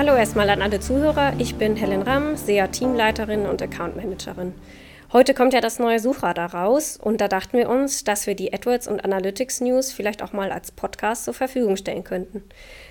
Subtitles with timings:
[0.00, 1.34] Hallo erstmal an alle Zuhörer.
[1.36, 4.54] Ich bin Helen Ramm, SEA-Teamleiterin und Account Managerin.
[5.12, 8.50] Heute kommt ja das neue Suchradar raus und da dachten wir uns, dass wir die
[8.50, 12.44] AdWords und Analytics News vielleicht auch mal als Podcast zur Verfügung stellen könnten.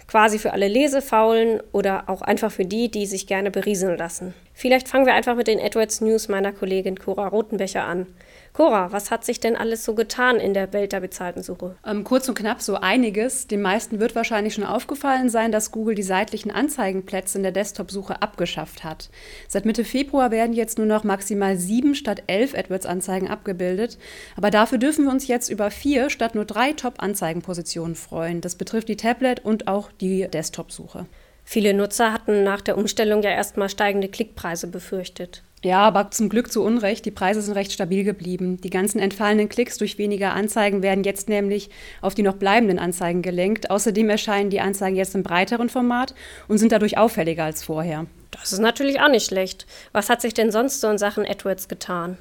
[0.10, 4.34] Quasi für alle Lesefaulen oder auch einfach für die, die sich gerne berieseln lassen.
[4.56, 8.08] Vielleicht fangen wir einfach mit den AdWords News meiner Kollegin Cora Rotenbecher an.
[8.52, 11.76] Cora, was hat sich denn alles so getan in der Welt der bezahlten Suche?
[11.86, 13.48] Ähm, kurz und knapp so einiges.
[13.48, 18.22] Den meisten wird wahrscheinlich schon aufgefallen sein, dass Google die seitlichen Anzeigenplätze in der Desktop-Suche
[18.22, 19.10] abgeschafft hat.
[19.48, 23.98] Seit Mitte Februar werden jetzt nur noch maximal sieben statt elf AdWords-Anzeigen abgebildet.
[24.36, 28.42] Aber dafür dürfen wir uns jetzt über vier statt nur drei Top-Anzeigenpositionen freuen.
[28.42, 31.06] Das betrifft die Tablet- und auch die Desktop-Suche.
[31.44, 35.44] Viele Nutzer hatten nach der Umstellung ja erstmal steigende Klickpreise befürchtet.
[35.64, 37.06] Ja, aber zum Glück zu Unrecht.
[37.06, 38.62] Die Preise sind recht stabil geblieben.
[38.62, 41.70] Die ganzen entfallenen Klicks durch weniger Anzeigen werden jetzt nämlich
[42.02, 43.70] auf die noch bleibenden Anzeigen gelenkt.
[43.70, 46.14] Außerdem erscheinen die Anzeigen jetzt im breiteren Format
[46.48, 48.06] und sind dadurch auffälliger als vorher.
[48.32, 49.66] Das ist natürlich auch nicht schlecht.
[49.92, 52.18] Was hat sich denn sonst so in Sachen AdWords getan?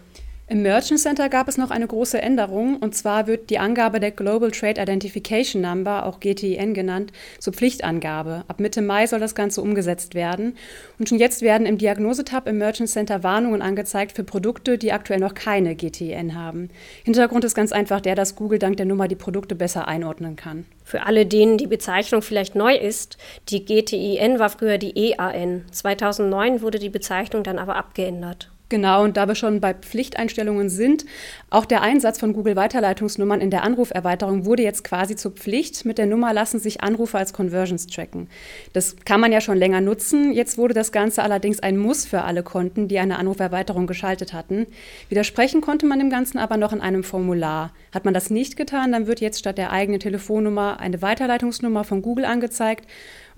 [0.51, 4.13] Im Merchant Center gab es noch eine große Änderung, und zwar wird die Angabe der
[4.13, 8.45] Global Trade Identification Number, auch GTIN genannt, zur Pflichtangabe.
[8.49, 10.57] Ab Mitte Mai soll das Ganze umgesetzt werden.
[10.99, 15.21] Und schon jetzt werden im Diagnosetab im Merchant Center Warnungen angezeigt für Produkte, die aktuell
[15.21, 16.71] noch keine GTIN haben.
[17.05, 20.65] Hintergrund ist ganz einfach der, dass Google dank der Nummer die Produkte besser einordnen kann.
[20.83, 23.19] Für alle, denen die Bezeichnung vielleicht neu ist,
[23.51, 25.67] die GTIN war früher die EAN.
[25.71, 28.51] 2009 wurde die Bezeichnung dann aber abgeändert.
[28.71, 31.07] Genau, und da wir schon bei Pflichteinstellungen sind,
[31.49, 35.87] auch der Einsatz von Google-Weiterleitungsnummern in der Anruferweiterung wurde jetzt quasi zur Pflicht.
[35.87, 38.29] Mit der Nummer lassen sich Anrufe als Conversions tracken.
[38.75, 40.35] Das kann man ja schon länger nutzen.
[40.35, 44.67] Jetzt wurde das Ganze allerdings ein Muss für alle Konten, die eine Anruferweiterung geschaltet hatten.
[45.09, 47.73] Widersprechen konnte man dem Ganzen aber noch in einem Formular.
[47.95, 52.03] Hat man das nicht getan, dann wird jetzt statt der eigenen Telefonnummer eine Weiterleitungsnummer von
[52.03, 52.87] Google angezeigt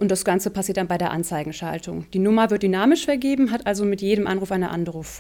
[0.01, 2.07] und das Ganze passiert dann bei der Anzeigenschaltung.
[2.15, 5.20] Die Nummer wird dynamisch vergeben, hat also mit jedem Anruf eine andere Form.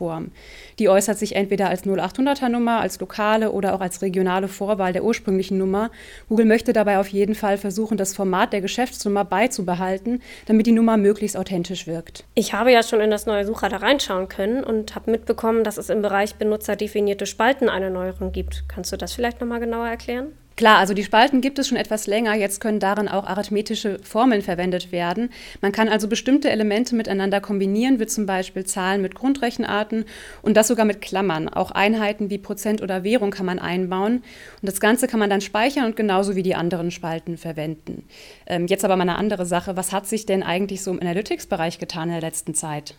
[0.79, 5.05] Die äußert sich entweder als 0800er Nummer, als lokale oder auch als regionale Vorwahl der
[5.05, 5.91] ursprünglichen Nummer.
[6.29, 10.97] Google möchte dabei auf jeden Fall versuchen, das Format der Geschäftsnummer beizubehalten, damit die Nummer
[10.97, 12.24] möglichst authentisch wirkt.
[12.35, 15.91] Ich habe ja schon in das neue Suchradar reinschauen können und habe mitbekommen, dass es
[15.91, 18.64] im Bereich benutzerdefinierte Spalten eine Neuerung gibt.
[18.69, 20.29] Kannst du das vielleicht nochmal genauer erklären?
[20.61, 22.35] Klar, also die Spalten gibt es schon etwas länger.
[22.35, 25.31] Jetzt können darin auch arithmetische Formeln verwendet werden.
[25.63, 30.05] Man kann also bestimmte Elemente miteinander kombinieren, wie zum Beispiel Zahlen mit Grundrechenarten
[30.43, 31.48] und das sogar mit Klammern.
[31.48, 34.17] Auch Einheiten wie Prozent oder Währung kann man einbauen.
[34.17, 34.23] Und
[34.61, 38.05] das Ganze kann man dann speichern und genauso wie die anderen Spalten verwenden.
[38.45, 39.79] Ähm, jetzt aber mal eine andere Sache.
[39.79, 42.97] Was hat sich denn eigentlich so im Analytics-Bereich getan in der letzten Zeit?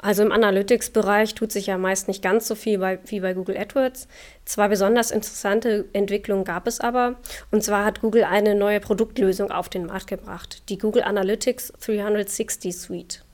[0.00, 3.56] Also im Analytics-Bereich tut sich ja meist nicht ganz so viel bei, wie bei Google
[3.56, 4.06] AdWords.
[4.44, 7.16] Zwei besonders interessante Entwicklungen gab es aber.
[7.50, 12.76] Und zwar hat Google eine neue Produktlösung auf den Markt gebracht, die Google Analytics 360
[12.76, 13.24] Suite.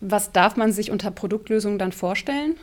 [0.00, 2.56] Was darf man sich unter Produktlösung dann vorstellen?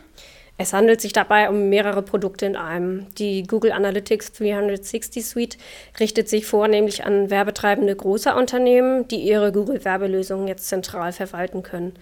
[0.57, 3.07] Es handelt sich dabei um mehrere Produkte in einem.
[3.16, 5.57] Die Google Analytics 360 Suite
[6.00, 11.94] richtet sich vornehmlich an werbetreibende großer Unternehmen, die ihre Google-Werbelösungen jetzt zentral verwalten können.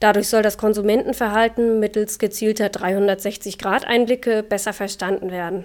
[0.00, 5.64] Dadurch soll das Konsumentenverhalten mittels gezielter 360-Grad-Einblicke besser verstanden werden.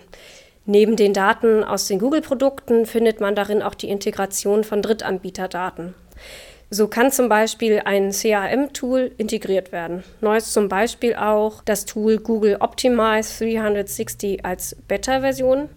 [0.66, 5.96] Neben den Daten aus den Google-Produkten findet man darin auch die Integration von Drittanbieterdaten.
[6.70, 10.04] So kann zum Beispiel ein CRM-Tool integriert werden.
[10.22, 15.70] Neu ist zum Beispiel auch das Tool Google Optimize 360 als Beta-Version.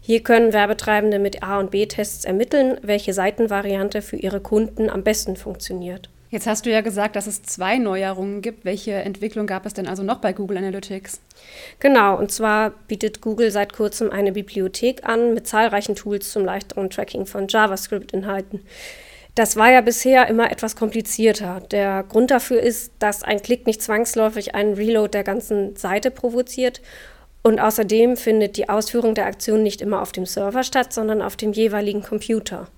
[0.00, 5.36] Hier können Werbetreibende mit A- und B-Tests ermitteln, welche Seitenvariante für ihre Kunden am besten
[5.36, 6.10] funktioniert.
[6.32, 8.64] Jetzt hast du ja gesagt, dass es zwei Neuerungen gibt.
[8.64, 11.20] Welche Entwicklung gab es denn also noch bei Google Analytics?
[11.78, 16.88] Genau, und zwar bietet Google seit kurzem eine Bibliothek an mit zahlreichen Tools zum leichteren
[16.88, 18.60] Tracking von JavaScript-Inhalten.
[19.34, 21.60] Das war ja bisher immer etwas komplizierter.
[21.70, 26.80] Der Grund dafür ist, dass ein Klick nicht zwangsläufig einen Reload der ganzen Seite provoziert
[27.42, 31.36] und außerdem findet die Ausführung der Aktion nicht immer auf dem Server statt, sondern auf
[31.36, 32.68] dem jeweiligen Computer.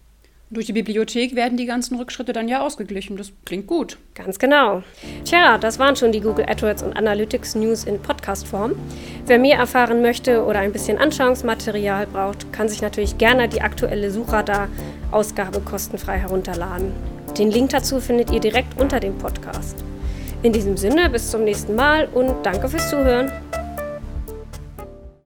[0.50, 3.16] Durch die Bibliothek werden die ganzen Rückschritte dann ja ausgeglichen.
[3.16, 3.98] Das klingt gut.
[4.14, 4.82] Ganz genau.
[5.24, 8.74] Tja, das waren schon die Google AdWords und Analytics News in Podcast-Form.
[9.26, 14.10] Wer mehr erfahren möchte oder ein bisschen Anschauungsmaterial braucht, kann sich natürlich gerne die aktuelle
[14.10, 16.92] Suchradar-Ausgabe kostenfrei herunterladen.
[17.38, 19.82] Den Link dazu findet ihr direkt unter dem Podcast.
[20.42, 23.32] In diesem Sinne, bis zum nächsten Mal und danke fürs Zuhören.